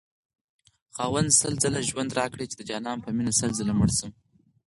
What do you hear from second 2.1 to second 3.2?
راكړې چې دجانان په